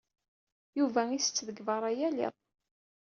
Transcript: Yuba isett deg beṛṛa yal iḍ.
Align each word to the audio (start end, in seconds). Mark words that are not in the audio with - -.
Yuba 0.79 1.01
isett 1.17 1.45
deg 1.47 1.63
beṛṛa 1.67 1.91
yal 1.99 2.15
iḍ. 2.27 2.35